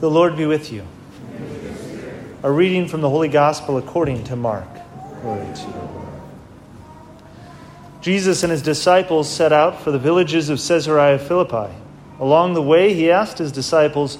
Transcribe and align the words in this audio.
The 0.00 0.10
Lord 0.10 0.34
be 0.34 0.46
with 0.46 0.72
you. 0.72 0.86
A 2.42 2.50
reading 2.50 2.88
from 2.88 3.02
the 3.02 3.10
Holy 3.10 3.28
Gospel 3.28 3.76
according 3.76 4.24
to 4.24 4.34
Mark. 4.34 4.66
Glory 5.20 5.54
to 5.54 5.60
you. 5.60 5.90
Jesus 8.00 8.42
and 8.42 8.50
his 8.50 8.62
disciples 8.62 9.28
set 9.28 9.52
out 9.52 9.82
for 9.82 9.90
the 9.90 9.98
villages 9.98 10.48
of 10.48 10.58
Caesarea 10.58 11.18
Philippi. 11.18 11.70
Along 12.18 12.54
the 12.54 12.62
way, 12.62 12.94
he 12.94 13.10
asked 13.10 13.36
his 13.36 13.52
disciples, 13.52 14.16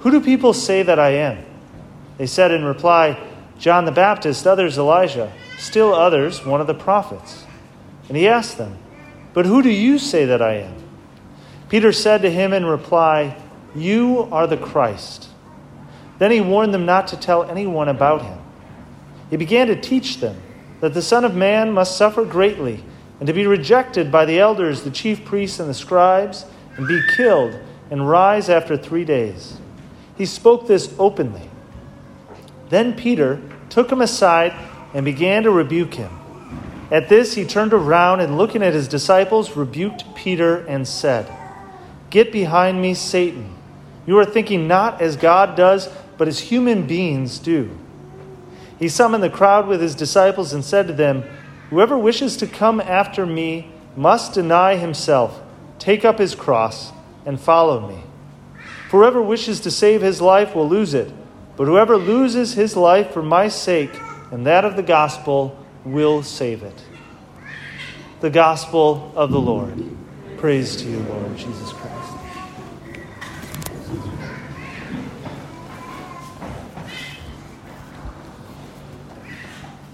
Who 0.00 0.10
do 0.10 0.20
people 0.20 0.52
say 0.52 0.82
that 0.82 0.98
I 0.98 1.12
am? 1.12 1.42
They 2.18 2.26
said 2.26 2.50
in 2.50 2.62
reply, 2.62 3.18
John 3.58 3.86
the 3.86 3.92
Baptist, 3.92 4.46
others 4.46 4.76
Elijah, 4.76 5.32
still 5.56 5.94
others 5.94 6.44
one 6.44 6.60
of 6.60 6.66
the 6.66 6.74
prophets. 6.74 7.46
And 8.08 8.18
he 8.18 8.28
asked 8.28 8.58
them, 8.58 8.76
But 9.32 9.46
who 9.46 9.62
do 9.62 9.70
you 9.70 9.98
say 9.98 10.26
that 10.26 10.42
I 10.42 10.56
am? 10.56 10.74
Peter 11.70 11.90
said 11.90 12.20
to 12.20 12.30
him 12.30 12.52
in 12.52 12.66
reply, 12.66 13.42
You 13.76 14.28
are 14.32 14.46
the 14.46 14.56
Christ. 14.56 15.28
Then 16.18 16.30
he 16.30 16.40
warned 16.40 16.72
them 16.72 16.86
not 16.86 17.08
to 17.08 17.16
tell 17.16 17.44
anyone 17.44 17.88
about 17.88 18.22
him. 18.22 18.38
He 19.30 19.36
began 19.36 19.66
to 19.66 19.80
teach 19.80 20.18
them 20.18 20.40
that 20.80 20.94
the 20.94 21.02
Son 21.02 21.24
of 21.24 21.34
Man 21.34 21.72
must 21.72 21.96
suffer 21.96 22.24
greatly 22.24 22.82
and 23.18 23.26
to 23.26 23.32
be 23.32 23.46
rejected 23.46 24.10
by 24.12 24.24
the 24.24 24.38
elders, 24.38 24.82
the 24.82 24.90
chief 24.90 25.24
priests, 25.24 25.58
and 25.58 25.68
the 25.68 25.74
scribes, 25.74 26.44
and 26.76 26.86
be 26.86 27.00
killed, 27.16 27.58
and 27.90 28.08
rise 28.08 28.48
after 28.48 28.76
three 28.76 29.04
days. 29.04 29.58
He 30.16 30.26
spoke 30.26 30.66
this 30.66 30.94
openly. 30.98 31.48
Then 32.68 32.94
Peter 32.94 33.40
took 33.70 33.90
him 33.90 34.00
aside 34.00 34.54
and 34.92 35.04
began 35.04 35.44
to 35.44 35.50
rebuke 35.50 35.94
him. 35.94 36.10
At 36.90 37.08
this, 37.08 37.34
he 37.34 37.44
turned 37.44 37.72
around 37.72 38.20
and, 38.20 38.36
looking 38.36 38.62
at 38.62 38.74
his 38.74 38.88
disciples, 38.88 39.56
rebuked 39.56 40.14
Peter 40.14 40.58
and 40.66 40.86
said, 40.86 41.30
Get 42.10 42.30
behind 42.30 42.80
me, 42.80 42.94
Satan. 42.94 43.55
You 44.06 44.18
are 44.18 44.24
thinking 44.24 44.68
not 44.68 45.00
as 45.00 45.16
God 45.16 45.56
does, 45.56 45.88
but 46.16 46.28
as 46.28 46.38
human 46.38 46.86
beings 46.86 47.38
do. 47.38 47.76
He 48.78 48.88
summoned 48.88 49.22
the 49.22 49.30
crowd 49.30 49.66
with 49.66 49.80
his 49.80 49.94
disciples 49.94 50.52
and 50.52 50.64
said 50.64 50.86
to 50.86 50.92
them, 50.92 51.24
Whoever 51.70 51.98
wishes 51.98 52.36
to 52.38 52.46
come 52.46 52.80
after 52.80 53.26
me 53.26 53.70
must 53.96 54.34
deny 54.34 54.76
himself, 54.76 55.42
take 55.78 56.04
up 56.04 56.18
his 56.18 56.34
cross, 56.34 56.92
and 57.24 57.40
follow 57.40 57.88
me. 57.88 58.02
For 58.88 59.00
whoever 59.00 59.20
wishes 59.20 59.60
to 59.60 59.70
save 59.70 60.02
his 60.02 60.20
life 60.20 60.54
will 60.54 60.68
lose 60.68 60.94
it, 60.94 61.12
but 61.56 61.66
whoever 61.66 61.96
loses 61.96 62.52
his 62.54 62.76
life 62.76 63.12
for 63.12 63.22
my 63.22 63.48
sake 63.48 63.90
and 64.30 64.46
that 64.46 64.64
of 64.64 64.76
the 64.76 64.82
gospel 64.82 65.56
will 65.84 66.22
save 66.22 66.62
it. 66.62 66.84
The 68.20 68.30
gospel 68.30 69.12
of 69.14 69.30
the 69.30 69.40
Lord. 69.40 69.84
Praise 70.36 70.76
to 70.76 70.84
you, 70.88 70.98
Lord 71.00 71.36
Jesus 71.36 71.72
Christ. 71.72 71.85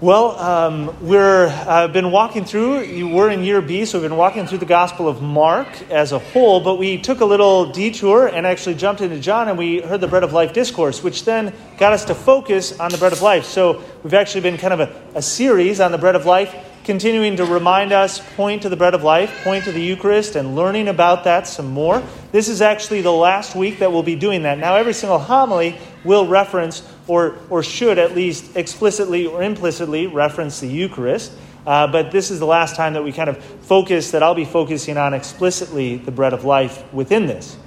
Well, 0.03 0.37
um, 0.37 1.07
we 1.07 1.15
have 1.15 1.65
uh, 1.65 1.87
been 1.87 2.11
walking 2.11 2.43
through. 2.43 3.07
We're 3.07 3.29
in 3.29 3.45
year 3.45 3.61
B, 3.61 3.85
so 3.85 4.01
we've 4.01 4.09
been 4.09 4.17
walking 4.17 4.45
through 4.45 4.57
the 4.57 4.65
Gospel 4.65 5.07
of 5.07 5.21
Mark 5.21 5.89
as 5.89 6.11
a 6.11 6.19
whole. 6.19 6.59
But 6.59 6.75
we 6.75 6.97
took 6.97 7.21
a 7.21 7.25
little 7.25 7.71
detour 7.71 8.27
and 8.27 8.45
actually 8.45 8.75
jumped 8.75 8.99
into 8.99 9.17
John, 9.21 9.47
and 9.47 9.57
we 9.57 9.79
heard 9.79 10.01
the 10.01 10.09
Bread 10.09 10.23
of 10.23 10.33
Life 10.33 10.51
discourse, 10.51 11.01
which 11.01 11.23
then 11.23 11.53
got 11.77 11.93
us 11.93 12.03
to 12.03 12.15
focus 12.15 12.77
on 12.81 12.91
the 12.91 12.97
Bread 12.97 13.13
of 13.13 13.21
Life. 13.21 13.45
So 13.45 13.81
we've 14.03 14.13
actually 14.13 14.41
been 14.41 14.57
kind 14.57 14.73
of 14.73 14.81
a, 14.81 15.01
a 15.15 15.21
series 15.21 15.79
on 15.79 15.93
the 15.93 15.97
Bread 15.97 16.17
of 16.17 16.25
Life, 16.25 16.53
continuing 16.83 17.37
to 17.37 17.45
remind 17.45 17.93
us, 17.93 18.19
point 18.35 18.63
to 18.63 18.67
the 18.67 18.75
Bread 18.75 18.95
of 18.95 19.03
Life, 19.03 19.33
point 19.45 19.63
to 19.63 19.71
the 19.71 19.81
Eucharist, 19.81 20.35
and 20.35 20.53
learning 20.53 20.89
about 20.89 21.23
that 21.23 21.47
some 21.47 21.67
more. 21.67 22.03
This 22.33 22.49
is 22.49 22.61
actually 22.61 23.03
the 23.03 23.13
last 23.13 23.55
week 23.55 23.79
that 23.79 23.93
we'll 23.93 24.03
be 24.03 24.17
doing 24.17 24.43
that. 24.43 24.57
Now, 24.57 24.75
every 24.75 24.91
single 24.91 25.19
homily 25.19 25.77
will 26.03 26.27
reference 26.27 26.87
or, 27.07 27.37
or 27.49 27.63
should 27.63 27.97
at 27.97 28.15
least 28.15 28.55
explicitly 28.55 29.25
or 29.27 29.43
implicitly 29.43 30.07
reference 30.07 30.59
the 30.59 30.67
Eucharist. 30.67 31.31
Uh, 31.65 31.87
but 31.87 32.11
this 32.11 32.29
is 32.29 32.39
the 32.39 32.45
last 32.45 32.75
time 32.75 32.93
that 32.93 33.03
we 33.03 33.11
kind 33.11 33.29
of 33.29 33.43
focus, 33.43 34.11
that 34.11 34.21
I'll 34.21 34.35
be 34.35 34.45
focusing 34.45 34.97
on 34.97 35.13
explicitly 35.13 35.97
the 35.97 36.11
bread 36.11 36.33
of 36.33 36.43
life 36.43 36.91
within 36.93 37.25
this. 37.25 37.57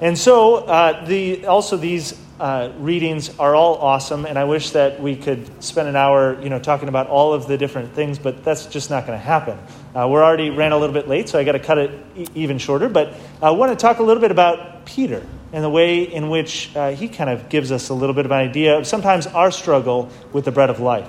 And 0.00 0.16
so, 0.16 0.56
uh, 0.56 1.04
the, 1.06 1.46
also, 1.46 1.76
these 1.76 2.16
uh, 2.38 2.70
readings 2.78 3.36
are 3.40 3.56
all 3.56 3.74
awesome, 3.78 4.24
and 4.24 4.38
I 4.38 4.44
wish 4.44 4.70
that 4.70 5.02
we 5.02 5.16
could 5.16 5.62
spend 5.62 5.88
an 5.88 5.96
hour, 5.96 6.40
you 6.40 6.50
know, 6.50 6.60
talking 6.60 6.88
about 6.88 7.08
all 7.08 7.32
of 7.32 7.48
the 7.48 7.58
different 7.58 7.94
things, 7.94 8.16
but 8.16 8.44
that's 8.44 8.66
just 8.66 8.90
not 8.90 9.06
going 9.06 9.18
to 9.18 9.24
happen. 9.24 9.58
Uh, 9.96 10.06
we're 10.08 10.22
already 10.22 10.50
ran 10.50 10.70
a 10.70 10.78
little 10.78 10.94
bit 10.94 11.08
late, 11.08 11.28
so 11.28 11.38
I 11.38 11.42
got 11.42 11.52
to 11.52 11.58
cut 11.58 11.78
it 11.78 11.90
e- 12.16 12.26
even 12.36 12.58
shorter. 12.58 12.88
But 12.88 13.14
I 13.42 13.50
want 13.50 13.76
to 13.76 13.76
talk 13.76 13.98
a 13.98 14.04
little 14.04 14.20
bit 14.20 14.30
about 14.30 14.86
Peter 14.86 15.26
and 15.52 15.64
the 15.64 15.70
way 15.70 16.02
in 16.02 16.28
which 16.28 16.74
uh, 16.76 16.90
he 16.90 17.08
kind 17.08 17.30
of 17.30 17.48
gives 17.48 17.72
us 17.72 17.88
a 17.88 17.94
little 17.94 18.14
bit 18.14 18.26
of 18.26 18.32
an 18.32 18.38
idea 18.38 18.78
of 18.78 18.86
sometimes 18.86 19.26
our 19.26 19.50
struggle 19.50 20.10
with 20.32 20.44
the 20.44 20.52
bread 20.52 20.70
of 20.70 20.80
life. 20.80 21.08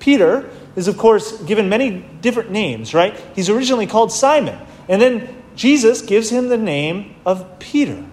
Peter 0.00 0.48
is, 0.76 0.88
of 0.88 0.96
course, 0.96 1.40
given 1.42 1.68
many 1.68 2.00
different 2.20 2.50
names, 2.50 2.94
right? 2.94 3.18
He's 3.34 3.50
originally 3.50 3.86
called 3.86 4.12
Simon, 4.12 4.58
and 4.88 5.00
then 5.00 5.42
Jesus 5.54 6.02
gives 6.02 6.30
him 6.30 6.48
the 6.48 6.56
name 6.56 7.14
of 7.26 7.58
Peter. 7.58 8.04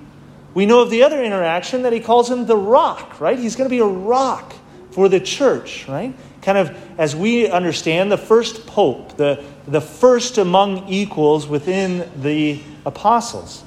We 0.53 0.65
know 0.65 0.81
of 0.81 0.89
the 0.89 1.03
other 1.03 1.23
interaction 1.23 1.83
that 1.83 1.93
he 1.93 1.99
calls 1.99 2.29
him 2.29 2.45
the 2.45 2.57
rock, 2.57 3.21
right? 3.21 3.37
He's 3.37 3.55
going 3.55 3.69
to 3.69 3.73
be 3.73 3.79
a 3.79 3.85
rock 3.85 4.53
for 4.91 5.07
the 5.07 5.19
church, 5.19 5.87
right? 5.87 6.13
Kind 6.41 6.57
of 6.57 6.75
as 6.97 7.15
we 7.15 7.47
understand 7.47 8.11
the 8.11 8.17
first 8.17 8.65
pope, 8.65 9.15
the, 9.17 9.43
the 9.67 9.81
first 9.81 10.37
among 10.37 10.89
equals 10.89 11.47
within 11.47 12.09
the 12.21 12.61
apostles. 12.85 13.63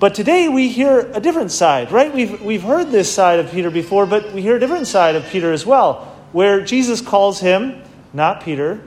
But 0.00 0.14
today 0.14 0.48
we 0.48 0.68
hear 0.68 1.10
a 1.12 1.20
different 1.20 1.50
side, 1.50 1.92
right? 1.92 2.12
We've, 2.12 2.40
we've 2.42 2.62
heard 2.62 2.90
this 2.90 3.12
side 3.12 3.38
of 3.38 3.50
Peter 3.50 3.70
before, 3.70 4.06
but 4.06 4.32
we 4.32 4.42
hear 4.42 4.56
a 4.56 4.60
different 4.60 4.86
side 4.86 5.14
of 5.14 5.24
Peter 5.26 5.52
as 5.52 5.64
well, 5.64 6.16
where 6.32 6.60
Jesus 6.62 7.00
calls 7.00 7.40
him 7.40 7.82
not 8.12 8.42
Peter, 8.42 8.80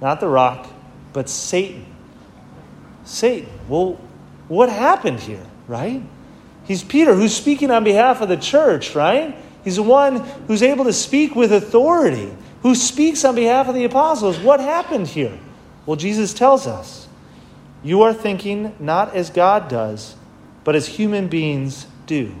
not 0.00 0.20
the 0.20 0.28
rock, 0.28 0.68
but 1.12 1.28
Satan. 1.28 1.86
Satan. 3.04 3.48
Well, 3.68 3.98
what 4.48 4.68
happened 4.68 5.20
here, 5.20 5.44
right? 5.66 6.02
He's 6.64 6.84
Peter 6.84 7.14
who's 7.14 7.34
speaking 7.34 7.70
on 7.70 7.82
behalf 7.82 8.20
of 8.20 8.28
the 8.28 8.36
church, 8.36 8.94
right? 8.94 9.36
He's 9.64 9.76
the 9.76 9.82
one 9.82 10.20
who's 10.46 10.62
able 10.62 10.84
to 10.84 10.92
speak 10.92 11.34
with 11.34 11.52
authority, 11.52 12.32
who 12.62 12.74
speaks 12.74 13.24
on 13.24 13.34
behalf 13.34 13.68
of 13.68 13.74
the 13.74 13.84
apostles. 13.84 14.38
What 14.38 14.60
happened 14.60 15.08
here? 15.08 15.38
Well, 15.86 15.96
Jesus 15.96 16.34
tells 16.34 16.66
us 16.66 17.08
you 17.82 18.02
are 18.02 18.12
thinking 18.12 18.74
not 18.78 19.14
as 19.14 19.30
God 19.30 19.68
does, 19.68 20.14
but 20.70 20.76
as 20.76 20.86
human 20.86 21.26
beings 21.26 21.84
do. 22.06 22.32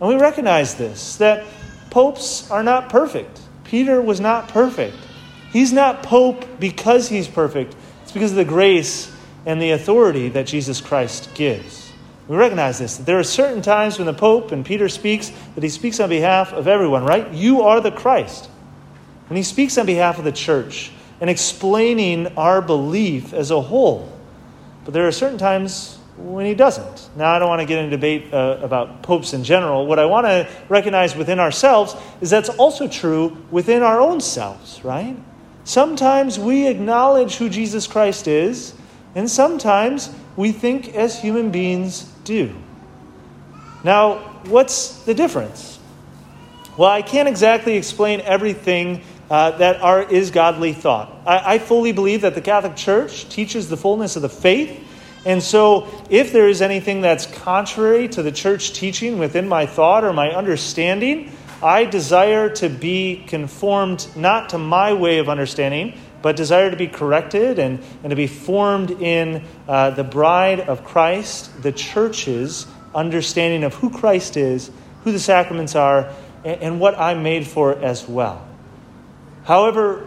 And 0.00 0.08
we 0.08 0.14
recognize 0.14 0.76
this 0.76 1.16
that 1.16 1.44
popes 1.90 2.48
are 2.52 2.62
not 2.62 2.88
perfect. 2.88 3.40
Peter 3.64 4.00
was 4.00 4.20
not 4.20 4.46
perfect. 4.46 4.94
He's 5.50 5.72
not 5.72 6.04
pope 6.04 6.60
because 6.60 7.08
he's 7.08 7.26
perfect, 7.26 7.74
it's 8.04 8.12
because 8.12 8.30
of 8.30 8.36
the 8.36 8.44
grace 8.44 9.12
and 9.44 9.60
the 9.60 9.72
authority 9.72 10.28
that 10.28 10.46
Jesus 10.46 10.80
Christ 10.80 11.34
gives. 11.34 11.90
We 12.28 12.36
recognize 12.36 12.78
this. 12.78 12.96
That 12.98 13.06
there 13.06 13.18
are 13.18 13.24
certain 13.24 13.60
times 13.60 13.98
when 13.98 14.06
the 14.06 14.14
Pope 14.14 14.52
and 14.52 14.64
Peter 14.64 14.88
speaks 14.88 15.32
that 15.56 15.64
he 15.64 15.68
speaks 15.68 15.98
on 15.98 16.08
behalf 16.08 16.52
of 16.52 16.68
everyone, 16.68 17.02
right? 17.02 17.32
You 17.32 17.62
are 17.62 17.80
the 17.80 17.90
Christ. 17.90 18.48
When 19.28 19.36
he 19.36 19.42
speaks 19.42 19.76
on 19.78 19.86
behalf 19.86 20.18
of 20.18 20.24
the 20.24 20.30
church 20.30 20.92
and 21.20 21.28
explaining 21.28 22.28
our 22.36 22.62
belief 22.62 23.34
as 23.34 23.50
a 23.50 23.60
whole. 23.60 24.16
But 24.84 24.94
there 24.94 25.08
are 25.08 25.12
certain 25.12 25.38
times 25.38 25.98
when 26.16 26.46
he 26.46 26.54
doesn't. 26.54 27.10
Now, 27.16 27.34
I 27.34 27.38
don't 27.38 27.48
want 27.48 27.60
to 27.60 27.66
get 27.66 27.78
into 27.78 27.96
debate 27.96 28.32
uh, 28.32 28.58
about 28.62 29.02
popes 29.02 29.34
in 29.34 29.44
general. 29.44 29.86
What 29.86 29.98
I 29.98 30.06
want 30.06 30.26
to 30.26 30.48
recognize 30.68 31.14
within 31.14 31.38
ourselves 31.38 31.94
is 32.20 32.30
that's 32.30 32.48
also 32.48 32.88
true 32.88 33.36
within 33.50 33.82
our 33.82 34.00
own 34.00 34.20
selves, 34.20 34.82
right? 34.82 35.16
Sometimes 35.64 36.38
we 36.38 36.68
acknowledge 36.68 37.36
who 37.36 37.48
Jesus 37.48 37.86
Christ 37.86 38.28
is, 38.28 38.74
and 39.14 39.30
sometimes 39.30 40.10
we 40.36 40.52
think 40.52 40.94
as 40.94 41.20
human 41.20 41.50
beings 41.50 42.04
do. 42.24 42.54
Now, 43.84 44.18
what's 44.44 45.02
the 45.04 45.14
difference? 45.14 45.78
Well, 46.76 46.90
I 46.90 47.02
can't 47.02 47.28
exactly 47.28 47.76
explain 47.76 48.20
everything 48.20 49.02
uh, 49.30 49.52
that 49.52 49.80
are, 49.80 50.02
is 50.02 50.30
godly 50.30 50.72
thought. 50.72 51.10
I, 51.26 51.54
I 51.54 51.58
fully 51.58 51.92
believe 51.92 52.20
that 52.20 52.34
the 52.34 52.40
Catholic 52.40 52.76
Church 52.76 53.28
teaches 53.28 53.68
the 53.68 53.76
fullness 53.76 54.16
of 54.16 54.22
the 54.22 54.28
faith. 54.28 54.85
And 55.26 55.42
so, 55.42 55.88
if 56.08 56.32
there 56.32 56.48
is 56.48 56.62
anything 56.62 57.00
that's 57.00 57.26
contrary 57.26 58.06
to 58.10 58.22
the 58.22 58.30
church 58.30 58.72
teaching 58.72 59.18
within 59.18 59.48
my 59.48 59.66
thought 59.66 60.04
or 60.04 60.12
my 60.12 60.30
understanding, 60.30 61.32
I 61.60 61.84
desire 61.84 62.48
to 62.56 62.68
be 62.68 63.24
conformed 63.26 64.06
not 64.14 64.50
to 64.50 64.58
my 64.58 64.92
way 64.92 65.18
of 65.18 65.28
understanding, 65.28 65.98
but 66.22 66.36
desire 66.36 66.70
to 66.70 66.76
be 66.76 66.86
corrected 66.86 67.58
and, 67.58 67.82
and 68.04 68.10
to 68.10 68.16
be 68.16 68.28
formed 68.28 68.92
in 68.92 69.44
uh, 69.66 69.90
the 69.90 70.04
bride 70.04 70.60
of 70.60 70.84
Christ, 70.84 71.60
the 71.60 71.72
church's 71.72 72.68
understanding 72.94 73.64
of 73.64 73.74
who 73.74 73.90
Christ 73.90 74.36
is, 74.36 74.70
who 75.02 75.10
the 75.10 75.18
sacraments 75.18 75.74
are, 75.74 76.08
and, 76.44 76.62
and 76.62 76.80
what 76.80 76.96
I'm 76.96 77.24
made 77.24 77.48
for 77.48 77.76
as 77.76 78.08
well. 78.08 78.46
However, 79.42 80.06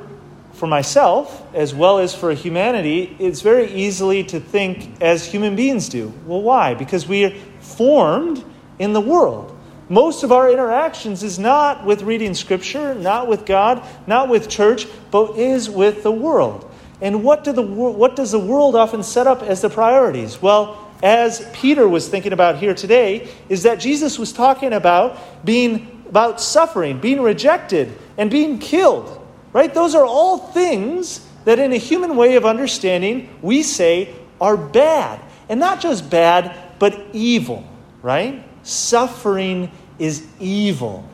for 0.53 0.67
myself, 0.67 1.43
as 1.53 1.73
well 1.73 1.99
as 1.99 2.13
for 2.13 2.33
humanity, 2.33 3.15
it's 3.19 3.41
very 3.41 3.71
easily 3.71 4.23
to 4.25 4.39
think 4.39 5.01
as 5.01 5.25
human 5.25 5.55
beings 5.55 5.89
do. 5.89 6.13
Well, 6.25 6.41
why? 6.41 6.73
Because 6.73 7.07
we 7.07 7.25
are 7.25 7.33
formed 7.59 8.43
in 8.77 8.93
the 8.93 9.01
world. 9.01 9.55
Most 9.87 10.23
of 10.23 10.31
our 10.31 10.51
interactions 10.51 11.23
is 11.23 11.39
not 11.39 11.85
with 11.85 12.03
reading 12.03 12.33
Scripture, 12.35 12.93
not 12.93 13.27
with 13.27 13.45
God, 13.45 13.83
not 14.05 14.29
with 14.29 14.47
church, 14.49 14.85
but 15.09 15.37
is 15.37 15.69
with 15.69 16.03
the 16.03 16.11
world. 16.11 16.69
And 17.01 17.23
what, 17.23 17.43
do 17.43 17.53
the, 17.53 17.61
what 17.61 18.15
does 18.15 18.31
the 18.31 18.39
world 18.39 18.75
often 18.75 19.03
set 19.03 19.25
up 19.25 19.41
as 19.41 19.61
the 19.61 19.69
priorities? 19.69 20.41
Well, 20.41 20.87
as 21.01 21.49
Peter 21.53 21.87
was 21.87 22.07
thinking 22.07 22.33
about 22.33 22.57
here 22.57 22.75
today, 22.75 23.29
is 23.47 23.63
that 23.63 23.79
Jesus 23.79 24.19
was 24.19 24.33
talking 24.33 24.73
about 24.73 25.45
being 25.45 26.03
about 26.09 26.41
suffering, 26.41 26.99
being 26.99 27.21
rejected, 27.21 27.97
and 28.17 28.29
being 28.29 28.59
killed. 28.59 29.18
Right? 29.53 29.73
Those 29.73 29.95
are 29.95 30.05
all 30.05 30.37
things 30.37 31.25
that 31.45 31.59
in 31.59 31.73
a 31.73 31.77
human 31.77 32.15
way 32.15 32.35
of 32.35 32.45
understanding 32.45 33.29
we 33.41 33.63
say 33.63 34.13
are 34.39 34.57
bad. 34.57 35.19
And 35.47 35.59
not 35.59 35.81
just 35.81 36.09
bad, 36.09 36.55
but 36.77 37.07
evil, 37.11 37.67
right? 38.01 38.43
Suffering 38.63 39.71
is 39.97 40.25
evil. 40.39 41.07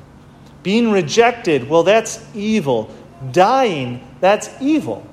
Being 0.61 0.91
rejected, 0.91 1.69
well, 1.69 1.83
that's 1.83 2.23
evil. 2.35 2.93
Dying, 3.31 4.05
that's 4.19 4.49
evil. 4.61 5.07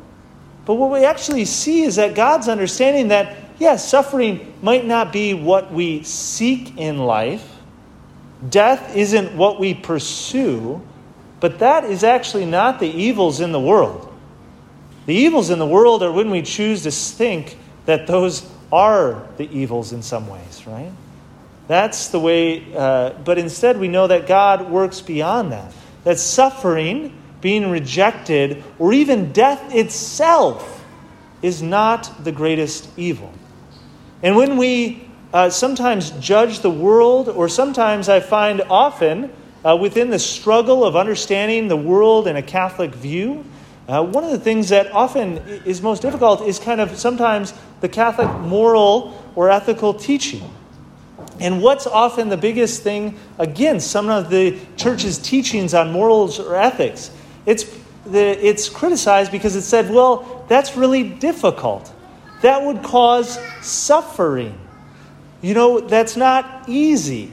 But 0.64 0.74
what 0.74 0.90
we 0.90 1.04
actually 1.04 1.44
see 1.44 1.82
is 1.82 1.96
that 1.96 2.14
God's 2.14 2.48
understanding 2.48 3.08
that, 3.08 3.36
yes, 3.58 3.88
suffering 3.88 4.54
might 4.62 4.86
not 4.86 5.12
be 5.12 5.34
what 5.34 5.72
we 5.72 6.02
seek 6.02 6.76
in 6.78 6.98
life, 6.98 7.48
death 8.48 8.96
isn't 8.96 9.36
what 9.36 9.60
we 9.60 9.74
pursue, 9.74 10.80
but 11.42 11.58
that 11.58 11.82
is 11.82 12.04
actually 12.04 12.46
not 12.46 12.78
the 12.78 12.86
evils 12.86 13.40
in 13.40 13.50
the 13.50 13.58
world. 13.58 14.08
The 15.06 15.14
evils 15.14 15.50
in 15.50 15.58
the 15.58 15.66
world 15.66 16.04
are 16.04 16.12
when 16.12 16.30
we 16.30 16.40
choose 16.40 16.84
to 16.84 16.92
think 16.92 17.58
that 17.84 18.06
those 18.06 18.48
are 18.72 19.26
the 19.38 19.50
evils 19.50 19.92
in 19.92 20.02
some 20.02 20.28
ways, 20.28 20.64
right? 20.68 20.92
That's 21.66 22.08
the 22.08 22.20
way, 22.20 22.72
uh, 22.76 23.14
but 23.24 23.38
instead 23.38 23.80
we 23.80 23.88
know 23.88 24.06
that 24.06 24.28
God 24.28 24.70
works 24.70 25.00
beyond 25.00 25.50
that. 25.50 25.74
That 26.04 26.20
suffering, 26.20 27.20
being 27.40 27.68
rejected, 27.70 28.62
or 28.78 28.92
even 28.92 29.32
death 29.32 29.74
itself 29.74 30.84
is 31.42 31.60
not 31.60 32.22
the 32.22 32.30
greatest 32.30 32.88
evil. 32.96 33.32
And 34.22 34.36
when 34.36 34.58
we 34.58 35.08
uh, 35.32 35.50
sometimes 35.50 36.12
judge 36.20 36.60
the 36.60 36.70
world, 36.70 37.28
or 37.28 37.48
sometimes 37.48 38.08
I 38.08 38.20
find 38.20 38.60
often 38.70 39.32
uh, 39.64 39.76
within 39.76 40.10
the 40.10 40.18
struggle 40.18 40.84
of 40.84 40.96
understanding 40.96 41.68
the 41.68 41.76
world 41.76 42.26
in 42.26 42.36
a 42.36 42.42
Catholic 42.42 42.94
view, 42.94 43.44
uh, 43.88 44.04
one 44.04 44.24
of 44.24 44.30
the 44.30 44.38
things 44.38 44.68
that 44.68 44.90
often 44.92 45.38
is 45.64 45.82
most 45.82 46.02
difficult 46.02 46.42
is 46.42 46.58
kind 46.58 46.80
of 46.80 46.96
sometimes 46.96 47.52
the 47.80 47.88
Catholic 47.88 48.28
moral 48.40 49.22
or 49.34 49.50
ethical 49.50 49.94
teaching. 49.94 50.42
And 51.40 51.62
what's 51.62 51.86
often 51.86 52.28
the 52.28 52.36
biggest 52.36 52.82
thing 52.82 53.18
against 53.38 53.90
some 53.90 54.08
of 54.08 54.30
the 54.30 54.58
church's 54.76 55.18
teachings 55.18 55.74
on 55.74 55.90
morals 55.90 56.38
or 56.38 56.54
ethics? 56.54 57.10
It's, 57.46 57.64
the, 58.06 58.46
it's 58.46 58.68
criticized 58.68 59.32
because 59.32 59.56
it 59.56 59.62
said, 59.62 59.90
well, 59.90 60.44
that's 60.48 60.76
really 60.76 61.02
difficult. 61.08 61.92
That 62.42 62.62
would 62.62 62.82
cause 62.82 63.38
suffering. 63.60 64.58
You 65.40 65.54
know, 65.54 65.80
that's 65.80 66.16
not 66.16 66.68
easy. 66.68 67.32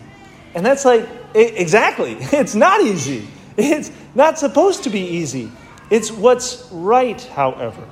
And 0.56 0.66
that's 0.66 0.86
like, 0.86 1.08
exactly, 1.34 2.14
it's 2.20 2.56
not 2.56 2.82
easy. 2.82 3.28
It's 3.58 3.92
not 4.16 4.40
supposed 4.40 4.84
to 4.84 4.90
be 4.90 5.02
easy. 5.02 5.52
It's 5.90 6.12
what's 6.12 6.68
right, 6.72 7.22
however. 7.22 7.88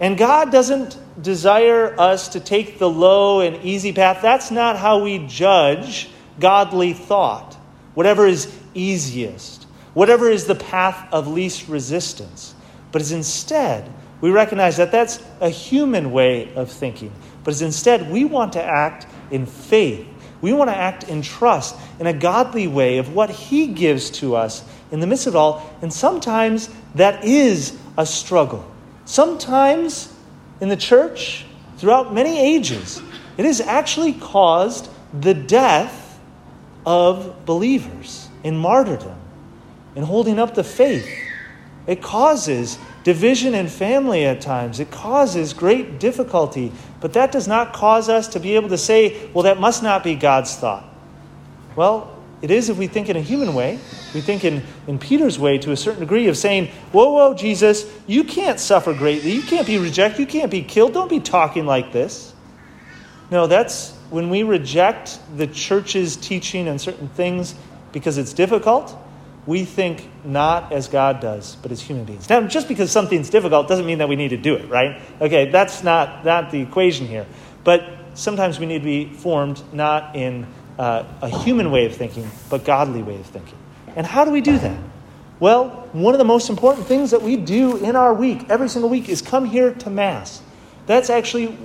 And 0.00 0.18
God 0.18 0.50
doesn't 0.50 0.98
desire 1.20 1.98
us 2.00 2.28
to 2.30 2.40
take 2.40 2.78
the 2.78 2.88
low 2.88 3.40
and 3.40 3.64
easy 3.64 3.92
path. 3.92 4.20
That's 4.22 4.50
not 4.50 4.76
how 4.76 5.02
we 5.02 5.26
judge 5.26 6.08
godly 6.40 6.92
thought. 6.92 7.54
Whatever 7.94 8.26
is 8.26 8.52
easiest, 8.74 9.64
whatever 9.94 10.30
is 10.30 10.46
the 10.46 10.54
path 10.54 11.12
of 11.12 11.28
least 11.28 11.68
resistance. 11.68 12.54
But 12.90 13.02
as 13.02 13.12
instead, 13.12 13.92
we 14.20 14.30
recognize 14.30 14.76
that 14.78 14.92
that's 14.92 15.22
a 15.40 15.48
human 15.48 16.12
way 16.12 16.54
of 16.54 16.70
thinking. 16.70 17.12
But 17.44 17.54
as 17.54 17.62
instead, 17.62 18.10
we 18.10 18.24
want 18.24 18.54
to 18.54 18.62
act 18.62 19.06
in 19.30 19.46
faith. 19.46 20.06
We 20.42 20.52
want 20.52 20.68
to 20.68 20.76
act 20.76 21.04
in 21.04 21.22
trust, 21.22 21.76
in 21.98 22.06
a 22.06 22.12
godly 22.12 22.66
way 22.66 22.98
of 22.98 23.14
what 23.14 23.30
He 23.30 23.68
gives 23.68 24.10
to 24.10 24.36
us 24.36 24.62
in 24.90 25.00
the 25.00 25.06
midst 25.06 25.26
of 25.26 25.34
it 25.34 25.38
all. 25.38 25.74
And 25.80 25.90
sometimes 25.92 26.68
that 26.96 27.24
is 27.24 27.78
a 27.96 28.04
struggle. 28.04 28.70
Sometimes 29.06 30.12
in 30.60 30.68
the 30.68 30.76
church, 30.76 31.46
throughout 31.78 32.12
many 32.12 32.38
ages, 32.38 33.00
it 33.38 33.44
has 33.44 33.60
actually 33.60 34.12
caused 34.12 34.90
the 35.18 35.34
death 35.34 36.20
of 36.84 37.46
believers 37.46 38.28
in 38.42 38.56
martyrdom, 38.56 39.18
in 39.94 40.02
holding 40.02 40.38
up 40.38 40.54
the 40.54 40.64
faith. 40.64 41.08
It 41.86 42.02
causes 42.02 42.78
division 43.04 43.54
in 43.54 43.68
family 43.68 44.24
at 44.24 44.40
times. 44.40 44.80
It 44.80 44.90
causes 44.90 45.52
great 45.52 45.98
difficulty. 45.98 46.72
But 47.02 47.12
that 47.14 47.32
does 47.32 47.48
not 47.48 47.72
cause 47.72 48.08
us 48.08 48.28
to 48.28 48.40
be 48.40 48.54
able 48.54 48.70
to 48.70 48.78
say, 48.78 49.28
well, 49.34 49.42
that 49.42 49.58
must 49.60 49.82
not 49.82 50.04
be 50.04 50.14
God's 50.14 50.56
thought. 50.56 50.84
Well, 51.74 52.16
it 52.42 52.50
is 52.50 52.68
if 52.68 52.78
we 52.78 52.86
think 52.86 53.08
in 53.08 53.16
a 53.16 53.20
human 53.20 53.54
way. 53.54 53.78
We 54.14 54.20
think 54.20 54.44
in, 54.44 54.62
in 54.86 54.98
Peter's 54.98 55.38
way 55.38 55.58
to 55.58 55.72
a 55.72 55.76
certain 55.76 56.00
degree 56.00 56.28
of 56.28 56.36
saying, 56.36 56.68
Whoa, 56.92 57.12
whoa, 57.12 57.34
Jesus, 57.34 57.90
you 58.06 58.24
can't 58.24 58.58
suffer 58.58 58.94
greatly. 58.94 59.32
You 59.32 59.42
can't 59.42 59.66
be 59.66 59.78
rejected. 59.78 60.20
You 60.20 60.26
can't 60.26 60.50
be 60.50 60.62
killed. 60.62 60.92
Don't 60.92 61.08
be 61.08 61.20
talking 61.20 61.66
like 61.66 61.92
this. 61.92 62.32
No, 63.30 63.46
that's 63.46 63.92
when 64.10 64.28
we 64.28 64.42
reject 64.42 65.18
the 65.36 65.46
church's 65.46 66.16
teaching 66.16 66.68
on 66.68 66.78
certain 66.78 67.08
things 67.08 67.54
because 67.92 68.18
it's 68.18 68.32
difficult, 68.32 68.96
we 69.46 69.64
think 69.64 70.08
not 70.24 70.72
as 70.72 70.88
God 70.88 71.20
does, 71.20 71.56
but 71.56 71.72
as 71.72 71.80
human 71.80 72.04
beings. 72.04 72.28
Now, 72.28 72.40
just 72.42 72.68
because 72.68 72.92
something's 72.92 73.28
difficult 73.28 73.66
doesn't 73.68 73.86
mean 73.86 73.98
that 73.98 74.08
we 74.08 74.16
need 74.16 74.28
to 74.28 74.36
do 74.36 74.54
it, 74.54 74.68
right? 74.68 75.00
Okay, 75.20 75.50
that's 75.50 75.82
not, 75.82 76.24
not 76.24 76.50
the 76.50 76.60
equation 76.60 77.06
here. 77.06 77.26
But 77.64 77.84
sometimes 78.14 78.60
we 78.60 78.66
need 78.66 78.80
to 78.80 78.84
be 78.84 79.08
formed 79.08 79.62
not 79.72 80.14
in 80.14 80.46
uh, 80.78 81.04
a 81.20 81.28
human 81.28 81.70
way 81.70 81.86
of 81.86 81.96
thinking, 81.96 82.30
but 82.50 82.64
godly 82.64 83.02
way 83.02 83.16
of 83.16 83.26
thinking. 83.26 83.58
And 83.96 84.06
how 84.06 84.24
do 84.24 84.30
we 84.30 84.40
do 84.40 84.58
that? 84.58 84.78
Well, 85.40 85.88
one 85.92 86.14
of 86.14 86.18
the 86.18 86.24
most 86.24 86.48
important 86.48 86.86
things 86.86 87.10
that 87.10 87.22
we 87.22 87.36
do 87.36 87.76
in 87.78 87.96
our 87.96 88.14
week, 88.14 88.48
every 88.48 88.68
single 88.68 88.88
week, 88.88 89.08
is 89.08 89.20
come 89.20 89.44
here 89.44 89.74
to 89.74 89.90
Mass. 89.90 90.40
That's 90.86 91.10
actually 91.10 91.56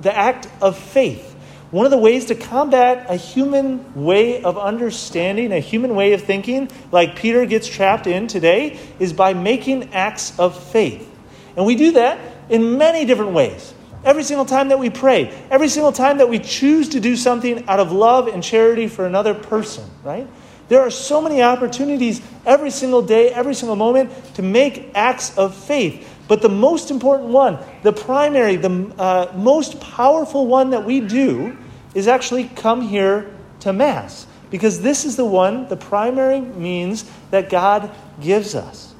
the 0.00 0.14
act 0.16 0.48
of 0.60 0.76
faith. 0.76 1.33
One 1.74 1.86
of 1.86 1.90
the 1.90 1.98
ways 1.98 2.26
to 2.26 2.36
combat 2.36 3.06
a 3.10 3.16
human 3.16 3.84
way 3.96 4.44
of 4.44 4.56
understanding, 4.56 5.50
a 5.50 5.58
human 5.58 5.96
way 5.96 6.12
of 6.12 6.22
thinking, 6.22 6.70
like 6.92 7.16
Peter 7.16 7.44
gets 7.46 7.66
trapped 7.66 8.06
in 8.06 8.28
today, 8.28 8.78
is 9.00 9.12
by 9.12 9.34
making 9.34 9.92
acts 9.92 10.38
of 10.38 10.56
faith. 10.56 11.10
And 11.56 11.66
we 11.66 11.74
do 11.74 11.90
that 11.90 12.20
in 12.48 12.78
many 12.78 13.04
different 13.04 13.32
ways. 13.32 13.74
Every 14.04 14.22
single 14.22 14.46
time 14.46 14.68
that 14.68 14.78
we 14.78 14.88
pray, 14.88 15.36
every 15.50 15.66
single 15.66 15.90
time 15.90 16.18
that 16.18 16.28
we 16.28 16.38
choose 16.38 16.90
to 16.90 17.00
do 17.00 17.16
something 17.16 17.68
out 17.68 17.80
of 17.80 17.90
love 17.90 18.28
and 18.28 18.40
charity 18.40 18.86
for 18.86 19.04
another 19.04 19.34
person, 19.34 19.90
right? 20.04 20.28
There 20.68 20.80
are 20.80 20.90
so 20.90 21.20
many 21.20 21.42
opportunities 21.42 22.22
every 22.46 22.70
single 22.70 23.02
day, 23.02 23.30
every 23.30 23.54
single 23.54 23.74
moment 23.74 24.12
to 24.34 24.42
make 24.42 24.92
acts 24.94 25.36
of 25.36 25.56
faith. 25.56 26.08
But 26.28 26.40
the 26.40 26.48
most 26.48 26.92
important 26.92 27.30
one, 27.30 27.58
the 27.82 27.92
primary, 27.92 28.54
the 28.54 28.94
uh, 28.96 29.32
most 29.34 29.80
powerful 29.80 30.46
one 30.46 30.70
that 30.70 30.84
we 30.84 31.00
do 31.00 31.58
is 31.94 32.08
actually 32.08 32.44
come 32.48 32.82
here 32.82 33.30
to 33.60 33.72
Mass. 33.72 34.26
Because 34.50 34.82
this 34.82 35.04
is 35.04 35.16
the 35.16 35.24
one, 35.24 35.68
the 35.68 35.76
primary 35.76 36.40
means 36.40 37.10
that 37.30 37.50
God 37.50 37.90
gives 38.20 38.54
us. 38.54 38.94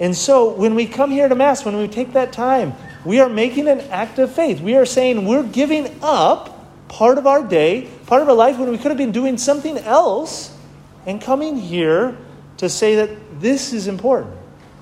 And 0.00 0.16
so 0.16 0.50
when 0.54 0.74
we 0.74 0.86
come 0.86 1.10
here 1.10 1.28
to 1.28 1.34
Mass, 1.34 1.64
when 1.64 1.76
we 1.76 1.86
take 1.86 2.14
that 2.14 2.32
time 2.32 2.74
we 3.04 3.18
are 3.18 3.28
making 3.28 3.68
an 3.68 3.80
act 3.80 4.18
of 4.18 4.32
faith. 4.32 4.60
We 4.60 4.76
are 4.76 4.86
saying 4.86 5.26
we're 5.26 5.42
giving 5.42 5.98
up 6.02 6.88
part 6.88 7.18
of 7.18 7.26
our 7.26 7.42
day, 7.42 7.88
part 8.06 8.22
of 8.22 8.28
our 8.28 8.34
life 8.34 8.58
when 8.58 8.70
we 8.70 8.78
could 8.78 8.90
have 8.90 8.98
been 8.98 9.12
doing 9.12 9.38
something 9.38 9.78
else, 9.78 10.56
and 11.06 11.20
coming 11.20 11.56
here 11.56 12.16
to 12.58 12.68
say 12.68 12.96
that 12.96 13.40
this 13.40 13.72
is 13.72 13.88
important. 13.88 14.34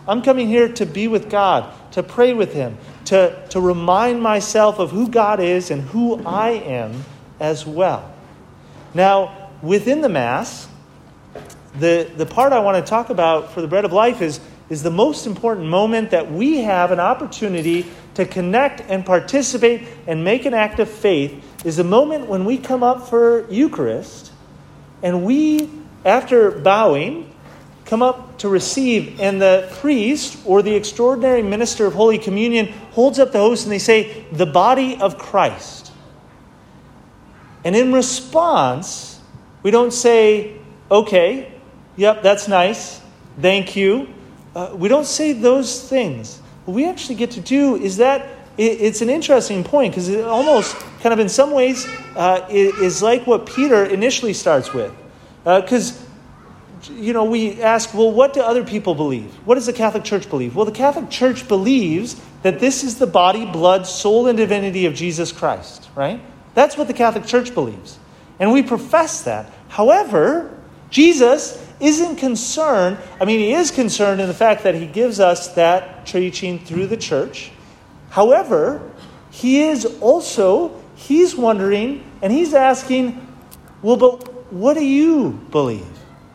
I'm 0.06 0.22
coming 0.22 0.48
here 0.48 0.68
to 0.74 0.86
be 0.86 1.08
with 1.08 1.30
God, 1.30 1.72
to 1.92 2.02
pray 2.02 2.34
with 2.34 2.52
Him, 2.52 2.76
to, 3.06 3.46
to 3.50 3.60
remind 3.60 4.22
myself 4.22 4.78
of 4.78 4.90
who 4.90 5.08
God 5.08 5.40
is 5.40 5.70
and 5.70 5.82
who 5.82 6.22
I 6.26 6.50
am 6.50 7.04
as 7.40 7.66
well. 7.66 8.12
Now, 8.94 9.50
within 9.62 10.02
the 10.02 10.08
Mass, 10.08 10.68
the, 11.78 12.10
the 12.16 12.26
part 12.26 12.52
I 12.52 12.60
want 12.60 12.84
to 12.84 12.88
talk 12.88 13.10
about 13.10 13.52
for 13.52 13.62
the 13.62 13.68
bread 13.68 13.84
of 13.84 13.92
life 13.92 14.22
is, 14.22 14.40
is 14.68 14.82
the 14.82 14.90
most 14.90 15.26
important 15.26 15.66
moment 15.66 16.10
that 16.10 16.30
we 16.30 16.58
have 16.58 16.92
an 16.92 17.00
opportunity 17.00 17.86
to 18.14 18.24
connect 18.24 18.80
and 18.82 19.04
participate 19.04 19.86
and 20.06 20.24
make 20.24 20.44
an 20.44 20.54
act 20.54 20.78
of 20.78 20.90
faith 20.90 21.44
is 21.64 21.76
the 21.76 21.84
moment 21.84 22.26
when 22.26 22.44
we 22.44 22.58
come 22.58 22.82
up 22.82 23.08
for 23.08 23.50
Eucharist 23.50 24.32
and 25.02 25.24
we, 25.24 25.68
after 26.04 26.50
bowing, 26.50 27.32
come 27.84 28.02
up 28.02 28.38
to 28.38 28.48
receive, 28.48 29.20
and 29.20 29.40
the 29.40 29.68
priest 29.80 30.38
or 30.44 30.62
the 30.62 30.74
extraordinary 30.74 31.42
minister 31.42 31.86
of 31.86 31.94
Holy 31.94 32.18
Communion 32.18 32.68
holds 32.92 33.18
up 33.18 33.32
the 33.32 33.38
host 33.38 33.64
and 33.64 33.72
they 33.72 33.78
say, 33.78 34.26
The 34.30 34.46
body 34.46 34.96
of 35.00 35.18
Christ. 35.18 35.79
And 37.64 37.76
in 37.76 37.92
response, 37.92 39.20
we 39.62 39.70
don't 39.70 39.92
say, 39.92 40.56
okay, 40.90 41.52
yep, 41.96 42.22
that's 42.22 42.48
nice, 42.48 43.00
thank 43.40 43.76
you. 43.76 44.08
Uh, 44.54 44.72
we 44.74 44.88
don't 44.88 45.06
say 45.06 45.32
those 45.32 45.88
things. 45.88 46.38
What 46.64 46.74
we 46.74 46.88
actually 46.88 47.16
get 47.16 47.32
to 47.32 47.40
do 47.40 47.76
is 47.76 47.98
that 47.98 48.26
it, 48.56 48.80
it's 48.80 49.00
an 49.00 49.10
interesting 49.10 49.64
point 49.64 49.92
because 49.92 50.08
it 50.08 50.24
almost 50.24 50.76
kind 51.00 51.12
of 51.12 51.18
in 51.18 51.28
some 51.28 51.52
ways 51.52 51.86
uh, 52.16 52.46
is 52.50 53.02
like 53.02 53.26
what 53.26 53.46
Peter 53.46 53.84
initially 53.84 54.32
starts 54.32 54.72
with. 54.72 54.92
Because, 55.44 56.00
uh, 56.00 56.92
you 56.92 57.12
know, 57.12 57.24
we 57.24 57.60
ask, 57.62 57.94
well, 57.94 58.10
what 58.10 58.32
do 58.32 58.40
other 58.40 58.64
people 58.64 58.94
believe? 58.94 59.32
What 59.46 59.54
does 59.54 59.66
the 59.66 59.72
Catholic 59.72 60.04
Church 60.04 60.28
believe? 60.28 60.56
Well, 60.56 60.66
the 60.66 60.72
Catholic 60.72 61.10
Church 61.10 61.46
believes 61.46 62.20
that 62.42 62.58
this 62.58 62.82
is 62.82 62.98
the 62.98 63.06
body, 63.06 63.46
blood, 63.46 63.86
soul, 63.86 64.26
and 64.26 64.36
divinity 64.36 64.86
of 64.86 64.94
Jesus 64.94 65.30
Christ, 65.30 65.88
right? 65.94 66.20
That's 66.54 66.76
what 66.76 66.88
the 66.88 66.94
Catholic 66.94 67.26
Church 67.26 67.54
believes. 67.54 67.98
And 68.38 68.52
we 68.52 68.62
profess 68.62 69.22
that. 69.22 69.52
However, 69.68 70.56
Jesus 70.90 71.64
isn't 71.78 72.16
concerned, 72.16 72.98
I 73.20 73.24
mean, 73.24 73.38
he 73.38 73.52
is 73.52 73.70
concerned 73.70 74.20
in 74.20 74.28
the 74.28 74.34
fact 74.34 74.64
that 74.64 74.74
he 74.74 74.86
gives 74.86 75.20
us 75.20 75.48
that 75.54 76.06
teaching 76.06 76.58
through 76.58 76.88
the 76.88 76.96
church. 76.96 77.50
However, 78.10 78.90
he 79.30 79.62
is 79.62 79.86
also, 80.00 80.82
he's 80.96 81.34
wondering 81.36 82.04
and 82.20 82.32
he's 82.32 82.52
asking, 82.52 83.26
well, 83.82 83.96
but 83.96 84.52
what 84.52 84.74
do 84.74 84.84
you 84.84 85.30
believe, 85.50 85.86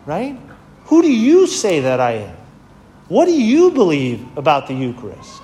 right? 0.05 0.39
Who 0.85 1.01
do 1.01 1.11
you 1.11 1.47
say 1.47 1.81
that 1.81 1.99
I 1.99 2.13
am? 2.13 2.37
What 3.07 3.25
do 3.25 3.33
you 3.33 3.71
believe 3.71 4.25
about 4.37 4.67
the 4.67 4.73
Eucharist? 4.73 5.43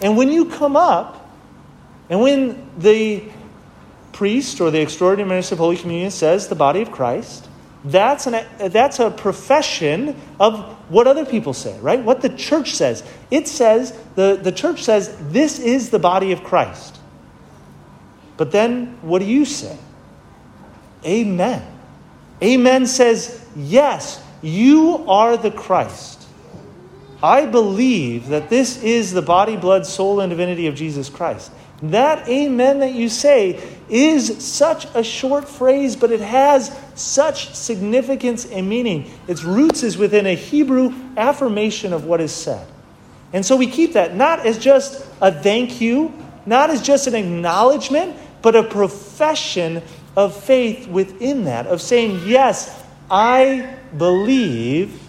And 0.00 0.16
when 0.16 0.30
you 0.30 0.46
come 0.46 0.76
up, 0.76 1.28
and 2.08 2.22
when 2.22 2.70
the 2.78 3.24
priest 4.18 4.60
or 4.60 4.72
the 4.72 4.80
extraordinary 4.80 5.28
minister 5.28 5.54
of 5.54 5.60
Holy 5.60 5.76
Communion 5.76 6.10
says 6.10 6.48
the 6.48 6.56
body 6.56 6.82
of 6.82 6.90
Christ, 6.90 7.48
that's, 7.84 8.26
an, 8.26 8.44
that's 8.58 8.98
a 8.98 9.12
profession 9.12 10.20
of 10.40 10.58
what 10.90 11.06
other 11.06 11.24
people 11.24 11.54
say, 11.54 11.78
right? 11.78 12.02
What 12.02 12.20
the 12.20 12.28
church 12.28 12.74
says. 12.74 13.04
It 13.30 13.46
says, 13.46 13.96
the, 14.16 14.36
the 14.42 14.50
church 14.50 14.82
says, 14.82 15.16
this 15.30 15.60
is 15.60 15.90
the 15.90 16.00
body 16.00 16.32
of 16.32 16.42
Christ. 16.42 16.98
But 18.36 18.50
then 18.50 18.98
what 19.02 19.20
do 19.20 19.24
you 19.24 19.44
say? 19.44 19.78
Amen. 21.04 21.62
Amen 22.42 22.88
says, 22.88 23.46
yes, 23.54 24.20
you 24.42 25.04
are 25.06 25.36
the 25.36 25.52
Christ. 25.52 26.26
I 27.22 27.46
believe 27.46 28.28
that 28.28 28.50
this 28.50 28.82
is 28.82 29.12
the 29.12 29.22
body, 29.22 29.56
blood, 29.56 29.86
soul, 29.86 30.18
and 30.18 30.30
divinity 30.30 30.66
of 30.66 30.74
Jesus 30.74 31.08
Christ. 31.08 31.52
That 31.82 32.28
amen 32.28 32.80
that 32.80 32.92
you 32.92 33.08
say 33.08 33.62
is 33.88 34.44
such 34.44 34.86
a 34.94 35.02
short 35.04 35.48
phrase, 35.48 35.94
but 35.94 36.10
it 36.10 36.20
has 36.20 36.76
such 36.94 37.54
significance 37.54 38.44
and 38.44 38.68
meaning. 38.68 39.10
Its 39.28 39.44
roots 39.44 39.82
is 39.82 39.96
within 39.96 40.26
a 40.26 40.34
Hebrew 40.34 40.92
affirmation 41.16 41.92
of 41.92 42.04
what 42.04 42.20
is 42.20 42.32
said. 42.32 42.66
And 43.32 43.44
so 43.44 43.56
we 43.56 43.66
keep 43.66 43.92
that 43.92 44.16
not 44.16 44.44
as 44.44 44.58
just 44.58 45.06
a 45.20 45.30
thank 45.30 45.80
you, 45.80 46.12
not 46.46 46.70
as 46.70 46.82
just 46.82 47.06
an 47.06 47.14
acknowledgement, 47.14 48.16
but 48.42 48.56
a 48.56 48.62
profession 48.62 49.82
of 50.16 50.34
faith 50.34 50.88
within 50.88 51.44
that, 51.44 51.66
of 51.66 51.80
saying, 51.80 52.22
Yes, 52.26 52.82
I 53.10 53.76
believe 53.96 55.00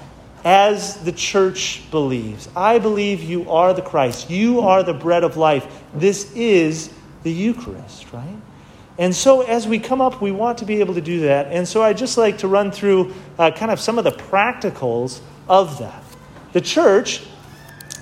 as 0.44 0.98
the 1.04 1.12
church 1.12 1.82
believes. 1.92 2.48
I 2.56 2.80
believe 2.80 3.24
you 3.24 3.50
are 3.50 3.74
the 3.74 3.82
Christ. 3.82 4.30
You 4.30 4.62
are 4.62 4.84
the 4.84 4.94
bread 4.94 5.24
of 5.24 5.38
life. 5.38 5.79
This 5.94 6.32
is 6.36 6.92
the 7.24 7.32
Eucharist, 7.32 8.12
right? 8.14 8.38
And 8.98 9.16
so, 9.16 9.42
as 9.42 9.68
we 9.68 9.80
come 9.80 10.02
up, 10.02 10.22
we 10.22 10.32
want 10.32 10.58
to 10.58 10.66
be 10.66 10.82
able 10.82 10.94
to 10.96 11.02
do 11.02 11.22
that. 11.22 11.48
And 11.48 11.68
so, 11.68 11.82
I'd 11.82 11.98
just 11.98 12.18
like 12.18 12.40
to 12.40 12.48
run 12.48 12.72
through 12.72 13.14
uh, 13.38 13.52
kind 13.52 13.72
of 13.72 13.80
some 13.80 13.98
of 13.98 14.04
the 14.04 14.12
practicals 14.12 15.22
of 15.48 15.80
that. 15.80 16.04
The 16.54 16.62
church 16.62 17.24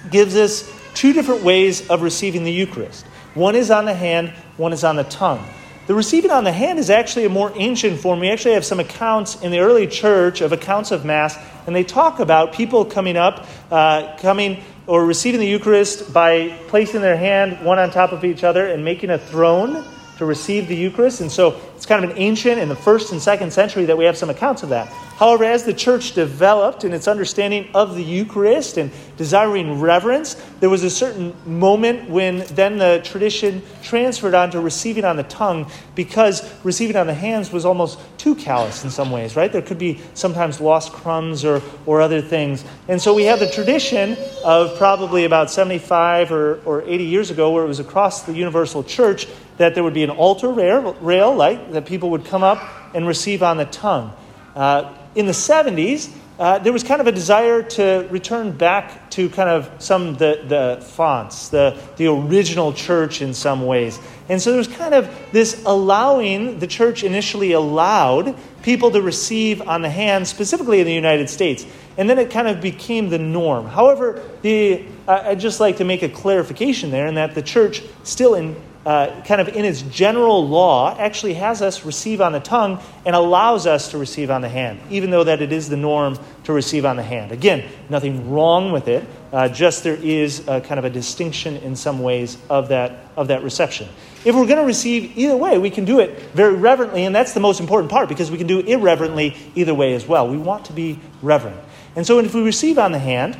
gives 0.09 0.35
us 0.35 0.71
two 0.93 1.13
different 1.13 1.43
ways 1.43 1.87
of 1.89 2.01
receiving 2.01 2.43
the 2.43 2.51
Eucharist 2.51 3.05
one 3.37 3.55
is 3.55 3.69
on 3.69 3.85
the 3.85 3.93
hand, 3.93 4.29
one 4.57 4.73
is 4.73 4.83
on 4.83 4.95
the 4.95 5.03
tongue. 5.03 5.45
The 5.85 5.93
receiving 5.93 6.31
on 6.31 6.43
the 6.43 6.51
hand 6.51 6.79
is 6.79 6.89
actually 6.89 7.25
a 7.25 7.29
more 7.29 7.51
ancient 7.55 7.99
form. 7.99 8.19
We 8.19 8.29
actually 8.29 8.55
have 8.55 8.65
some 8.65 8.79
accounts 8.79 9.41
in 9.41 9.51
the 9.51 9.59
early 9.59 9.85
church 9.85 10.41
of 10.41 10.51
accounts 10.51 10.91
of 10.91 11.05
Mass, 11.05 11.37
and 11.67 11.75
they 11.75 11.83
talk 11.83 12.19
about 12.19 12.53
people 12.53 12.83
coming 12.83 13.15
up, 13.15 13.47
uh, 13.69 14.17
coming 14.17 14.63
or 14.87 15.05
receiving 15.05 15.41
the 15.41 15.47
Eucharist 15.47 16.11
by 16.13 16.49
placing 16.67 17.01
their 17.01 17.17
hand 17.17 17.63
one 17.63 17.77
on 17.77 17.91
top 17.91 18.13
of 18.13 18.23
each 18.23 18.43
other 18.43 18.67
and 18.67 18.83
making 18.83 19.09
a 19.09 19.19
throne 19.19 19.85
to 20.17 20.25
receive 20.25 20.67
the 20.67 20.75
Eucharist. 20.75 21.21
And 21.21 21.31
so 21.31 21.59
it's 21.75 21.85
kind 21.85 22.03
of 22.03 22.11
an 22.11 22.17
ancient 22.17 22.59
in 22.59 22.69
the 22.69 22.75
first 22.75 23.11
and 23.11 23.21
second 23.21 23.53
century 23.53 23.85
that 23.85 23.97
we 23.97 24.05
have 24.05 24.17
some 24.17 24.29
accounts 24.29 24.63
of 24.63 24.69
that. 24.69 24.87
However, 25.17 25.45
as 25.45 25.63
the 25.63 25.73
church 25.73 26.13
developed 26.13 26.83
in 26.83 26.93
its 26.93 27.07
understanding 27.07 27.69
of 27.73 27.95
the 27.95 28.03
Eucharist 28.03 28.77
and 28.77 28.91
desiring 29.17 29.79
reverence, 29.79 30.35
there 30.59 30.69
was 30.69 30.83
a 30.83 30.91
certain 30.91 31.35
moment 31.45 32.07
when 32.07 32.45
then 32.51 32.77
the 32.77 33.01
tradition 33.03 33.63
transferred 33.81 34.35
on 34.35 34.51
to 34.51 34.59
receiving 34.59 35.05
on 35.05 35.17
the 35.17 35.23
tongue 35.23 35.71
because 35.95 36.47
receiving 36.63 36.95
on 36.95 37.07
the 37.07 37.15
hands 37.15 37.51
was 37.51 37.65
almost 37.65 37.99
too 38.19 38.35
callous 38.35 38.83
in 38.83 38.91
some 38.91 39.09
ways, 39.09 39.35
right? 39.35 39.51
There 39.51 39.61
could 39.61 39.79
be 39.79 39.99
sometimes 40.13 40.61
lost 40.61 40.93
crumbs 40.93 41.43
or, 41.43 41.63
or 41.87 42.01
other 42.01 42.21
things. 42.21 42.63
And 42.87 43.01
so 43.01 43.13
we 43.15 43.23
have 43.23 43.39
the 43.39 43.49
tradition 43.49 44.17
of 44.45 44.77
probably 44.77 45.25
about 45.25 45.49
75 45.49 46.31
or, 46.31 46.61
or 46.61 46.83
80 46.83 47.03
years 47.03 47.31
ago 47.31 47.51
where 47.51 47.63
it 47.63 47.67
was 47.67 47.79
across 47.79 48.23
the 48.23 48.33
universal 48.33 48.83
church 48.83 49.27
that 49.57 49.75
there 49.75 49.83
would 49.83 49.93
be 49.93 50.03
an 50.03 50.09
altar 50.09 50.49
rail, 50.49 50.93
rail 51.01 51.35
like 51.35 51.71
that 51.73 51.85
people 51.85 52.11
would 52.11 52.25
come 52.25 52.43
up 52.43 52.61
and 52.93 53.07
receive 53.07 53.43
on 53.43 53.57
the 53.57 53.65
tongue. 53.65 54.13
Uh, 54.55 54.93
in 55.15 55.25
the 55.25 55.31
70s, 55.31 56.13
uh, 56.39 56.59
there 56.59 56.71
was 56.71 56.83
kind 56.83 57.01
of 57.01 57.07
a 57.07 57.11
desire 57.11 57.63
to 57.63 58.07
return 58.11 58.51
back 58.51 59.09
to 59.09 59.27
kind 59.29 59.49
of 59.49 59.71
some 59.79 60.13
the, 60.15 60.43
the 60.47 60.85
fonts, 60.85 61.49
the, 61.49 61.79
the 61.95 62.05
original 62.05 62.71
church 62.71 63.23
in 63.23 63.33
some 63.33 63.65
ways. 63.65 63.99
And 64.29 64.39
so 64.39 64.51
there 64.51 64.59
was 64.59 64.67
kind 64.67 64.93
of 64.93 65.09
this 65.31 65.63
allowing, 65.65 66.59
the 66.59 66.67
church 66.67 67.03
initially 67.03 67.53
allowed 67.53 68.35
people 68.61 68.91
to 68.91 69.01
receive 69.01 69.67
on 69.67 69.81
the 69.81 69.89
hand, 69.89 70.27
specifically 70.27 70.79
in 70.79 70.85
the 70.85 70.93
United 70.93 71.27
States. 71.27 71.65
And 71.97 72.07
then 72.07 72.19
it 72.19 72.29
kind 72.29 72.47
of 72.47 72.61
became 72.61 73.09
the 73.09 73.17
norm. 73.17 73.65
However, 73.65 74.21
the, 74.43 74.85
I'd 75.07 75.39
just 75.39 75.59
like 75.59 75.77
to 75.77 75.85
make 75.85 76.03
a 76.03 76.09
clarification 76.09 76.91
there 76.91 77.07
in 77.07 77.15
that 77.15 77.33
the 77.33 77.41
church 77.41 77.81
still 78.03 78.35
in, 78.35 78.55
uh, 78.87 79.21
kind 79.23 79.41
of 79.41 79.49
in 79.49 79.65
its 79.65 79.81
general 79.81 80.47
law, 80.47 80.95
actually 80.97 81.33
has 81.33 81.61
us 81.61 81.83
receive 81.83 82.21
on 82.21 82.31
the 82.31 82.39
tongue 82.39 82.79
and 83.05 83.17
allows 83.17 83.67
us 83.67 83.91
to 83.91 83.97
receive 83.97 84.31
on 84.31 84.39
the 84.39 84.47
hand, 84.47 84.79
even 84.89 85.09
though 85.09 85.25
that 85.25 85.41
it 85.41 85.51
is 85.51 85.67
the 85.67 85.75
norm 85.75 86.17
to 86.45 86.53
receive 86.53 86.85
on 86.85 86.95
the 86.95 87.03
hand. 87.03 87.33
Again, 87.33 87.69
nothing 87.89 88.31
wrong 88.31 88.71
with 88.71 88.87
it, 88.87 89.05
uh, 89.33 89.49
just 89.49 89.83
there 89.83 89.97
is 89.97 90.39
kind 90.45 90.79
of 90.79 90.85
a 90.85 90.89
distinction 90.89 91.57
in 91.57 91.75
some 91.75 91.99
ways 91.99 92.37
of 92.49 92.69
that, 92.69 93.11
of 93.17 93.27
that 93.27 93.43
reception. 93.43 93.89
If 94.23 94.35
we're 94.35 94.45
going 94.45 94.61
to 94.61 94.65
receive 94.65 95.17
either 95.17 95.35
way, 95.35 95.57
we 95.57 95.69
can 95.69 95.83
do 95.83 95.99
it 95.99 96.17
very 96.31 96.55
reverently, 96.55 97.03
and 97.03 97.13
that's 97.13 97.33
the 97.33 97.41
most 97.41 97.59
important 97.59 97.91
part 97.91 98.07
because 98.07 98.31
we 98.31 98.37
can 98.37 98.47
do 98.47 98.59
it 98.59 98.69
irreverently 98.69 99.35
either 99.53 99.73
way 99.73 99.95
as 99.95 100.07
well. 100.07 100.29
We 100.29 100.37
want 100.37 100.63
to 100.67 100.73
be 100.73 100.97
reverent. 101.21 101.59
And 101.97 102.07
so 102.07 102.19
if 102.19 102.33
we 102.33 102.41
receive 102.41 102.79
on 102.79 102.93
the 102.93 102.99
hand, 102.99 103.37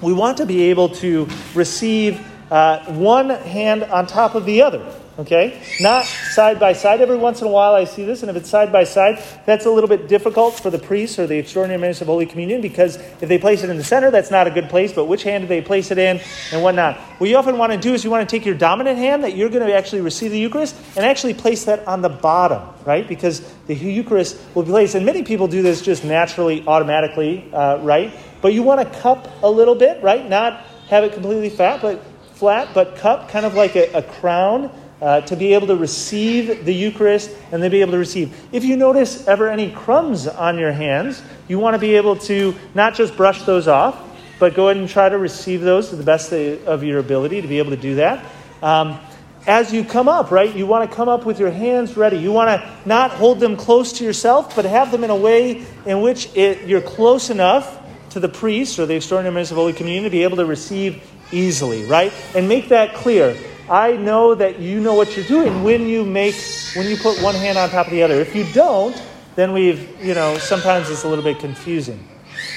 we 0.00 0.14
want 0.14 0.38
to 0.38 0.46
be 0.46 0.70
able 0.70 0.88
to 0.88 1.28
receive 1.54 2.26
uh, 2.54 2.78
one 2.92 3.30
hand 3.30 3.82
on 3.82 4.06
top 4.06 4.36
of 4.36 4.46
the 4.46 4.62
other. 4.62 4.80
Okay? 5.18 5.60
Not 5.80 6.04
side 6.04 6.60
by 6.60 6.72
side. 6.72 7.00
Every 7.00 7.16
once 7.16 7.40
in 7.40 7.48
a 7.48 7.50
while 7.50 7.74
I 7.74 7.82
see 7.82 8.04
this, 8.04 8.22
and 8.22 8.30
if 8.30 8.36
it's 8.36 8.48
side 8.48 8.70
by 8.70 8.84
side, 8.84 9.20
that's 9.44 9.66
a 9.66 9.70
little 9.70 9.88
bit 9.88 10.06
difficult 10.06 10.54
for 10.54 10.70
the 10.70 10.78
priest 10.78 11.18
or 11.18 11.26
the 11.26 11.36
extraordinary 11.36 11.80
minister 11.80 12.04
of 12.04 12.08
Holy 12.08 12.26
Communion 12.26 12.60
because 12.60 12.94
if 12.94 13.28
they 13.28 13.38
place 13.38 13.64
it 13.64 13.70
in 13.70 13.76
the 13.76 13.82
center, 13.82 14.12
that's 14.12 14.30
not 14.30 14.46
a 14.46 14.52
good 14.52 14.68
place, 14.68 14.92
but 14.92 15.06
which 15.06 15.24
hand 15.24 15.42
do 15.42 15.48
they 15.48 15.62
place 15.62 15.90
it 15.90 15.98
in 15.98 16.20
and 16.52 16.62
whatnot? 16.62 16.96
What 17.18 17.28
you 17.28 17.36
often 17.36 17.58
want 17.58 17.72
to 17.72 17.78
do 17.78 17.92
is 17.92 18.04
you 18.04 18.10
want 18.10 18.28
to 18.28 18.36
take 18.36 18.46
your 18.46 18.54
dominant 18.54 18.98
hand 18.98 19.24
that 19.24 19.36
you're 19.36 19.48
going 19.48 19.66
to 19.66 19.74
actually 19.74 20.02
receive 20.02 20.30
the 20.30 20.38
Eucharist 20.38 20.76
and 20.94 21.04
actually 21.04 21.34
place 21.34 21.64
that 21.64 21.84
on 21.88 22.02
the 22.02 22.08
bottom, 22.08 22.62
right? 22.84 23.06
Because 23.06 23.40
the 23.66 23.74
Eucharist 23.74 24.40
will 24.54 24.62
be 24.62 24.70
placed, 24.70 24.94
and 24.94 25.04
many 25.04 25.24
people 25.24 25.48
do 25.48 25.60
this 25.62 25.82
just 25.82 26.04
naturally, 26.04 26.64
automatically, 26.68 27.50
uh, 27.52 27.78
right? 27.78 28.16
But 28.40 28.52
you 28.52 28.62
want 28.62 28.80
to 28.80 29.00
cup 29.00 29.28
a 29.42 29.50
little 29.50 29.74
bit, 29.74 30.00
right? 30.04 30.28
Not 30.28 30.64
have 30.88 31.02
it 31.02 31.12
completely 31.12 31.50
fat, 31.50 31.82
but 31.82 32.00
flat 32.34 32.74
but 32.74 32.96
cup, 32.96 33.28
kind 33.28 33.46
of 33.46 33.54
like 33.54 33.76
a, 33.76 33.92
a 33.92 34.02
crown, 34.02 34.70
uh, 35.00 35.20
to 35.22 35.36
be 35.36 35.54
able 35.54 35.66
to 35.66 35.76
receive 35.76 36.64
the 36.64 36.72
Eucharist 36.72 37.30
and 37.52 37.62
then 37.62 37.70
be 37.70 37.80
able 37.80 37.92
to 37.92 37.98
receive. 37.98 38.34
If 38.52 38.64
you 38.64 38.76
notice 38.76 39.26
ever 39.26 39.48
any 39.48 39.70
crumbs 39.70 40.26
on 40.26 40.58
your 40.58 40.72
hands, 40.72 41.22
you 41.48 41.58
want 41.58 41.74
to 41.74 41.78
be 41.78 41.96
able 41.96 42.16
to 42.16 42.54
not 42.74 42.94
just 42.94 43.16
brush 43.16 43.42
those 43.42 43.68
off, 43.68 44.00
but 44.38 44.54
go 44.54 44.68
ahead 44.68 44.78
and 44.78 44.88
try 44.88 45.08
to 45.08 45.18
receive 45.18 45.60
those 45.60 45.90
to 45.90 45.96
the 45.96 46.04
best 46.04 46.32
of 46.32 46.82
your 46.82 46.98
ability 46.98 47.42
to 47.42 47.48
be 47.48 47.58
able 47.58 47.70
to 47.70 47.76
do 47.76 47.96
that. 47.96 48.24
Um, 48.62 48.98
as 49.46 49.74
you 49.74 49.84
come 49.84 50.08
up, 50.08 50.30
right, 50.30 50.54
you 50.54 50.66
want 50.66 50.88
to 50.90 50.96
come 50.96 51.08
up 51.08 51.26
with 51.26 51.38
your 51.38 51.50
hands 51.50 51.98
ready. 51.98 52.16
You 52.16 52.32
want 52.32 52.48
to 52.48 52.76
not 52.86 53.10
hold 53.10 53.40
them 53.40 53.56
close 53.56 53.92
to 53.94 54.04
yourself, 54.04 54.56
but 54.56 54.64
have 54.64 54.90
them 54.90 55.04
in 55.04 55.10
a 55.10 55.16
way 55.16 55.66
in 55.84 56.00
which 56.00 56.34
it, 56.34 56.66
you're 56.66 56.80
close 56.80 57.28
enough 57.28 57.80
to 58.10 58.20
the 58.20 58.28
priest 58.28 58.78
or 58.78 58.86
the 58.86 58.94
extraordinary 58.94 59.34
minister 59.34 59.54
of 59.54 59.58
Holy 59.58 59.74
Communion 59.74 60.04
to 60.04 60.10
be 60.10 60.22
able 60.22 60.38
to 60.38 60.46
receive 60.46 61.02
easily, 61.32 61.84
right? 61.84 62.12
And 62.34 62.48
make 62.48 62.68
that 62.68 62.94
clear. 62.94 63.36
I 63.70 63.96
know 63.96 64.34
that 64.34 64.58
you 64.58 64.80
know 64.80 64.94
what 64.94 65.16
you're 65.16 65.26
doing 65.26 65.62
when 65.62 65.86
you 65.88 66.04
make 66.04 66.34
when 66.74 66.86
you 66.86 66.96
put 66.96 67.22
one 67.22 67.34
hand 67.34 67.56
on 67.56 67.70
top 67.70 67.86
of 67.86 67.92
the 67.92 68.02
other. 68.02 68.14
If 68.20 68.34
you 68.36 68.44
don't, 68.52 69.00
then 69.36 69.52
we've, 69.52 69.88
you 70.04 70.14
know, 70.14 70.36
sometimes 70.38 70.90
it's 70.90 71.04
a 71.04 71.08
little 71.08 71.24
bit 71.24 71.38
confusing. 71.38 72.06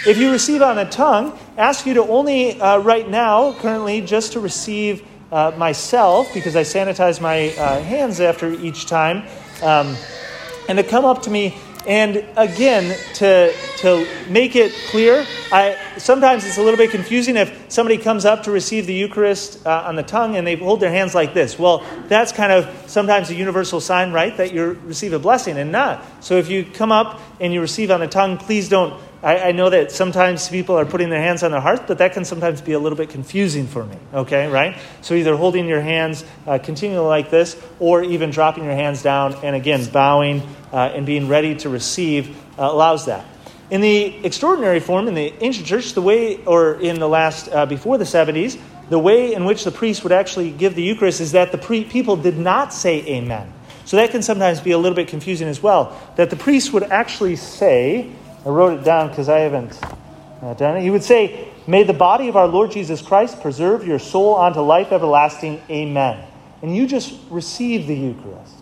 If 0.06 0.18
you 0.18 0.32
receive 0.32 0.62
on 0.62 0.76
the 0.76 0.86
tongue, 0.86 1.38
ask 1.58 1.86
you 1.86 1.94
to 1.96 2.04
only, 2.04 2.60
uh, 2.60 2.80
right 2.80 3.08
now, 3.10 3.54
currently, 3.54 4.02
just 4.02 4.34
to 4.34 4.40
receive 4.40 5.06
uh, 5.32 5.54
myself, 5.58 6.34
because 6.34 6.56
I 6.56 6.62
sanitize 6.62 7.20
my 7.20 7.50
uh, 7.56 7.82
hands 7.82 8.22
after 8.22 8.52
each 8.52 8.86
time, 8.86 9.28
um, 9.62 9.96
and 10.70 10.78
to 10.78 10.84
come 10.84 11.06
up 11.06 11.24
to 11.24 11.30
me 11.30 11.58
and 11.88 12.26
again, 12.36 12.98
to, 13.16 13.54
to 13.78 14.06
make 14.30 14.58
it 14.58 14.74
clear, 14.90 15.26
I, 15.54 15.78
sometimes 15.98 16.46
it's 16.46 16.58
a 16.58 16.62
little 16.62 16.78
bit 16.78 16.92
confusing 16.92 17.38
if 17.38 17.72
somebody 17.72 17.98
comes 17.98 18.26
up 18.26 18.44
to 18.44 18.52
receive 18.52 18.88
the 18.88 18.94
Eucharist 18.94 19.66
uh, 19.66 19.86
on 19.88 19.96
the 19.96 20.04
tongue 20.04 20.36
and 20.36 20.46
they 20.46 20.58
hold 20.58 20.82
their 20.82 20.92
hands 20.92 21.16
like 21.16 21.34
this. 21.34 21.58
Well, 21.58 21.86
that's 22.10 22.34
kind 22.34 22.52
of 22.52 22.70
sometimes 22.88 23.30
a 23.30 23.36
universal 23.36 23.80
sign, 23.80 24.12
right, 24.12 24.36
that 24.36 24.54
you 24.54 24.78
receive 24.84 25.14
a 25.14 25.20
blessing 25.20 25.58
and 25.58 25.72
not. 25.72 26.04
So 26.22 26.36
if 26.36 26.50
you 26.50 26.66
come 26.66 26.92
up 26.92 27.22
and 27.40 27.54
you 27.54 27.62
receive 27.62 27.90
on 27.90 28.02
the 28.02 28.08
tongue, 28.08 28.38
please 28.38 28.68
don't 28.68 29.02
I, 29.24 29.50
I, 29.50 29.52
know 29.52 29.70
that 29.70 29.92
sometimes 29.92 30.48
people 30.48 30.78
are 30.78 30.86
putting 30.86 31.10
their 31.10 31.22
hands 31.22 31.42
on 31.42 31.52
their 31.52 31.60
hearts, 31.60 31.84
but 31.88 31.98
that 31.98 32.14
can 32.14 32.24
sometimes 32.24 32.62
be 32.62 32.74
a 32.74 32.80
little 32.80 32.98
bit 32.98 33.10
confusing 33.10 33.66
for 33.66 33.84
me, 33.84 33.98
okay, 34.14 34.48
right? 34.48 34.78
So 35.02 35.16
either 35.16 35.36
holding 35.36 35.68
your 35.68 35.82
hands 35.82 36.24
uh, 36.46 36.60
continually 36.60 37.08
like 37.08 37.30
this, 37.32 37.60
or 37.80 38.04
even 38.04 38.30
dropping 38.30 38.64
your 38.64 38.76
hands 38.76 39.02
down 39.02 39.34
and 39.44 39.56
again 39.56 39.90
bowing 39.92 40.42
uh, 40.72 40.92
and 40.94 41.06
being 41.06 41.28
ready 41.28 41.56
to 41.56 41.70
receive 41.70 42.38
uh, 42.60 42.70
allows 42.72 43.06
that. 43.06 43.26
In 43.70 43.82
the 43.82 44.26
extraordinary 44.26 44.80
form, 44.80 45.08
in 45.08 45.14
the 45.14 45.34
ancient 45.44 45.68
church, 45.68 45.94
the 45.94 46.02
way, 46.02 46.44
or 46.46 46.76
in 46.76 47.00
the 47.00 47.10
last, 47.10 47.50
uh, 47.50 47.66
before 47.66 47.98
the 47.98 48.06
70s, 48.06 48.60
the 48.90 49.00
way 49.00 49.34
in 49.34 49.46
which 49.46 49.64
the 49.64 49.72
priest 49.72 50.04
would 50.04 50.14
actually 50.14 50.52
give 50.52 50.76
the 50.76 50.84
Eucharist 50.84 51.20
is 51.20 51.34
that 51.34 51.52
the 51.52 51.58
pre- 51.58 51.84
people 51.84 52.16
did 52.16 52.38
not 52.38 52.74
say 52.74 53.06
Amen. 53.08 53.52
So 53.84 53.98
that 53.98 54.12
can 54.12 54.22
sometimes 54.22 54.60
be 54.60 54.72
a 54.72 54.78
little 54.78 54.96
bit 54.96 55.08
confusing 55.08 55.48
as 55.48 55.64
well. 55.64 55.98
That 56.18 56.30
the 56.30 56.36
priest 56.36 56.74
would 56.74 56.84
actually 56.84 57.38
say, 57.38 58.12
I 58.48 58.50
wrote 58.50 58.80
it 58.80 58.86
down 58.86 59.10
because 59.10 59.28
I 59.28 59.40
haven't 59.40 59.78
uh, 60.42 60.54
done 60.54 60.78
it. 60.78 60.82
He 60.82 60.90
would 60.90 61.04
say, 61.04 61.50
May 61.68 61.84
the 61.84 61.92
body 61.92 62.30
of 62.30 62.38
our 62.38 62.48
Lord 62.48 62.72
Jesus 62.72 63.02
Christ 63.02 63.42
preserve 63.42 63.86
your 63.86 64.00
soul 64.00 64.38
unto 64.38 64.62
life 64.62 64.94
everlasting. 64.94 65.62
Amen. 65.70 66.26
And 66.62 66.74
you 66.74 66.88
just 66.88 67.14
receive 67.30 67.88
the 67.88 67.94
Eucharist. 67.94 68.54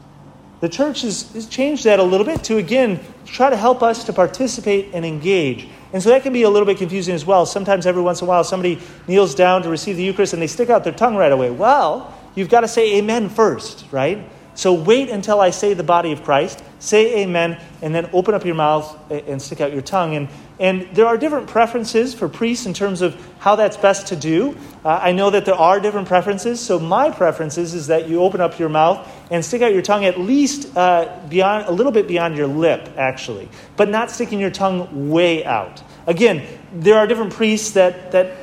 The 0.59 0.69
church 0.69 1.03
has, 1.03 1.31
has 1.33 1.45
changed 1.45 1.83
that 1.83 1.99
a 1.99 2.03
little 2.03 2.25
bit 2.25 2.43
to, 2.45 2.57
again, 2.57 2.99
try 3.25 3.51
to 3.51 3.55
help 3.55 3.83
us 3.83 4.05
to 4.05 4.13
participate 4.13 4.89
and 4.95 5.05
engage. 5.05 5.67
And 5.93 6.01
so 6.01 6.09
that 6.09 6.23
can 6.23 6.33
be 6.33 6.41
a 6.41 6.49
little 6.49 6.65
bit 6.65 6.79
confusing 6.79 7.13
as 7.13 7.23
well. 7.23 7.45
Sometimes, 7.45 7.85
every 7.85 8.01
once 8.01 8.21
in 8.21 8.25
a 8.25 8.27
while, 8.27 8.43
somebody 8.43 8.81
kneels 9.07 9.35
down 9.35 9.61
to 9.61 9.69
receive 9.69 9.97
the 9.97 10.03
Eucharist 10.03 10.33
and 10.33 10.41
they 10.41 10.47
stick 10.47 10.71
out 10.71 10.83
their 10.83 10.93
tongue 10.93 11.15
right 11.15 11.31
away. 11.31 11.51
Well, 11.51 12.11
you've 12.33 12.49
got 12.49 12.61
to 12.61 12.67
say 12.67 12.97
amen 12.97 13.29
first, 13.29 13.85
right? 13.91 14.27
So 14.55 14.73
wait 14.73 15.09
until 15.09 15.41
I 15.41 15.49
say 15.49 15.73
the 15.73 15.83
body 15.83 16.13
of 16.13 16.23
Christ, 16.23 16.63
say 16.79 17.23
amen, 17.23 17.59
and 17.81 17.93
then 17.93 18.09
open 18.13 18.33
up 18.33 18.45
your 18.45 18.55
mouth 18.55 19.11
and 19.11 19.41
stick 19.41 19.59
out 19.59 19.73
your 19.73 19.81
tongue. 19.81 20.15
And, 20.15 20.29
and 20.59 20.87
there 20.95 21.07
are 21.07 21.17
different 21.17 21.47
preferences 21.47 22.13
for 22.13 22.29
priests 22.29 22.65
in 22.65 22.73
terms 22.73 23.01
of 23.01 23.15
how 23.39 23.57
that's 23.57 23.75
best 23.75 24.07
to 24.07 24.15
do. 24.15 24.55
Uh, 24.85 24.99
I 25.01 25.11
know 25.11 25.29
that 25.29 25.43
there 25.45 25.55
are 25.55 25.81
different 25.81 26.07
preferences, 26.07 26.61
so 26.61 26.79
my 26.79 27.11
preference 27.11 27.57
is, 27.57 27.73
is 27.73 27.87
that 27.87 28.07
you 28.07 28.21
open 28.21 28.39
up 28.39 28.57
your 28.57 28.69
mouth 28.69 29.05
and 29.29 29.43
stick 29.43 29.61
out 29.61 29.73
your 29.73 29.81
tongue 29.81 30.05
at 30.05 30.17
least 30.17 30.75
uh, 30.77 31.19
beyond, 31.27 31.65
a 31.67 31.71
little 31.71 31.91
bit 31.91 32.07
beyond 32.07 32.37
your 32.37 32.47
lip, 32.47 32.89
actually, 32.95 33.49
but 33.75 33.89
not 33.89 34.09
sticking 34.09 34.39
your 34.39 34.51
tongue 34.51 35.09
way 35.09 35.43
out. 35.43 35.83
Again, 36.07 36.47
there 36.73 36.97
are 36.97 37.07
different 37.07 37.33
priests 37.33 37.71
that, 37.71 38.13
that 38.13 38.37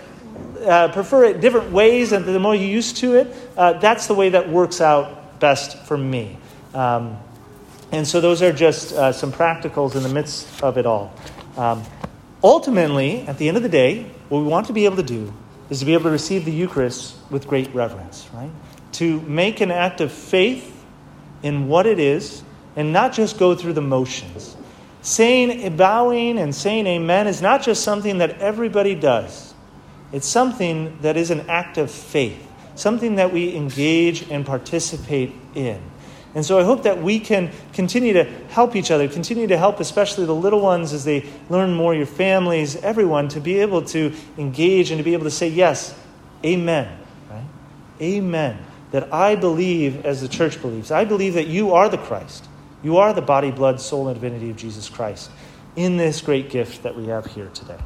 uh, 0.63 0.89
prefer 0.93 1.25
it 1.25 1.41
different 1.41 1.73
ways, 1.73 2.13
and 2.13 2.27
the 2.27 2.39
more 2.39 2.55
you're 2.55 2.69
used 2.69 2.99
to 2.99 3.15
it, 3.15 3.35
uh, 3.57 3.73
that's 3.75 4.09
the 4.09 4.15
way 4.15 4.29
that 4.29 4.51
works 4.51 4.83
out 4.83 5.22
best 5.43 5.77
for 5.85 5.99
me. 5.99 6.39
Um, 6.73 7.19
and 7.91 8.09
so 8.09 8.23
those 8.23 8.41
are 8.41 8.53
just 8.53 8.95
uh, 8.95 9.13
some 9.13 9.31
practicals 9.31 9.95
in 9.95 10.03
the 10.03 10.09
midst 10.09 10.63
of 10.63 10.79
it 10.79 10.87
all. 10.87 11.13
Um, 11.59 11.83
ultimately, 12.43 13.27
at 13.27 13.37
the 13.37 13.49
end 13.49 13.59
of 13.59 13.63
the 13.63 13.69
day, 13.69 14.05
what 14.31 14.39
we 14.41 14.47
want 14.47 14.69
to 14.69 14.73
be 14.73 14.87
able 14.87 14.97
to 14.97 15.03
do 15.03 15.35
is 15.69 15.81
to 15.81 15.85
be 15.85 15.93
able 15.93 16.05
to 16.05 16.11
receive 16.11 16.47
the 16.47 16.53
Eucharist 16.53 17.17
with 17.31 17.47
great 17.47 17.75
reverence, 17.75 18.29
right? 18.33 18.51
To 18.93 19.21
make 19.23 19.61
an 19.61 19.71
act 19.71 20.01
of 20.01 20.11
faith 20.11 20.85
in 21.43 21.69
what 21.69 21.87
it 21.87 21.99
is 21.99 22.43
and 22.77 22.93
not 22.93 23.13
just 23.13 23.39
go 23.39 23.55
through 23.55 23.75
the 23.75 23.83
motions. 23.83 24.57
Saying, 25.03 25.77
bowing 25.77 26.39
and 26.39 26.55
saying 26.55 26.87
amen 26.87 27.27
is 27.27 27.43
not 27.43 27.63
just 27.63 27.83
something 27.83 28.19
that 28.19 28.39
everybody 28.39 28.95
does, 28.95 29.53
it's 30.13 30.29
something 30.29 30.99
that 31.03 31.17
is 31.17 31.31
an 31.31 31.51
act 31.51 31.77
of 31.77 31.91
faith 31.91 32.47
something 32.75 33.17
that 33.17 33.33
we 33.33 33.55
engage 33.55 34.31
and 34.31 34.45
participate 34.45 35.33
in. 35.55 35.81
And 36.35 36.45
so 36.45 36.59
I 36.59 36.65
hope 36.65 36.85
that 36.85 37.03
we 37.03 37.21
can 37.21 37.51
continue 37.75 38.15
to 38.15 38.25
help 38.49 38.75
each 38.75 38.91
other, 38.91 39.07
continue 39.07 39.47
to 39.49 39.59
help 39.59 39.81
especially 39.81 40.25
the 40.25 40.35
little 40.35 40.61
ones 40.61 40.93
as 40.93 41.05
they 41.05 41.29
learn 41.51 41.75
more, 41.75 41.95
your 41.95 42.07
families, 42.07 42.77
everyone, 42.77 43.29
to 43.29 43.41
be 43.41 43.59
able 43.59 43.83
to 43.87 44.15
engage 44.39 44.91
and 44.91 44.99
to 44.99 45.05
be 45.05 45.13
able 45.13 45.25
to 45.25 45.31
say, 45.31 45.49
yes, 45.49 45.95
amen, 46.45 46.99
right? 47.31 47.45
Amen. 48.01 48.59
That 48.93 49.13
I 49.13 49.37
believe 49.37 50.07
as 50.07 50.23
the 50.23 50.29
church 50.29 50.61
believes. 50.61 50.91
I 50.91 51.05
believe 51.05 51.35
that 51.35 51.49
you 51.49 51.75
are 51.75 51.89
the 51.89 51.99
Christ. 51.99 52.49
You 52.83 52.97
are 52.97 53.13
the 53.13 53.23
body, 53.23 53.51
blood, 53.51 53.81
soul, 53.81 54.09
and 54.09 54.19
divinity 54.19 54.51
of 54.51 54.57
Jesus 54.57 54.89
Christ 54.89 55.31
in 55.77 55.97
this 55.99 56.21
great 56.21 56.51
gift 56.51 56.83
that 56.83 56.97
we 56.97 57.07
have 57.07 57.27
here 57.27 57.51
today. 57.55 57.79